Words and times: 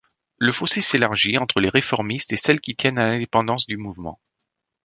Le 0.39 0.51
fossé 0.51 0.81
s’élargit 0.81 1.37
entre 1.37 1.59
les 1.59 1.69
réformistes 1.69 2.33
et 2.33 2.35
celles 2.35 2.59
qui 2.59 2.75
tiennent 2.75 2.97
à 2.97 3.05
l’indépendance 3.05 3.67
du 3.67 3.77
Mouvement. 3.77 4.19